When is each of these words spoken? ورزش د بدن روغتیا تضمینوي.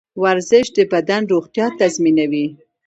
ورزش 0.23 0.65
د 0.77 0.79
بدن 0.93 1.21
روغتیا 1.33 1.65
تضمینوي. 1.79 2.47